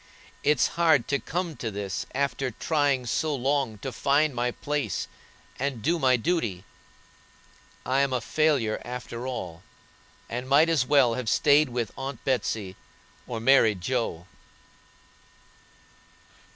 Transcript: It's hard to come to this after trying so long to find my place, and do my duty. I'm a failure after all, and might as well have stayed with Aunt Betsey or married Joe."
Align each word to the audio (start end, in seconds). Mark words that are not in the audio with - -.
It's 0.41 0.69
hard 0.81 1.07
to 1.09 1.19
come 1.19 1.55
to 1.57 1.69
this 1.69 2.07
after 2.15 2.49
trying 2.49 3.05
so 3.05 3.35
long 3.35 3.77
to 3.85 3.91
find 3.91 4.33
my 4.33 4.49
place, 4.49 5.07
and 5.59 5.83
do 5.83 5.99
my 5.99 6.17
duty. 6.17 6.63
I'm 7.85 8.11
a 8.11 8.19
failure 8.19 8.81
after 8.83 9.27
all, 9.27 9.61
and 10.27 10.49
might 10.49 10.69
as 10.69 10.87
well 10.87 11.13
have 11.13 11.29
stayed 11.29 11.69
with 11.69 11.91
Aunt 11.99 12.25
Betsey 12.25 12.75
or 13.27 13.39
married 13.39 13.79
Joe." 13.79 14.25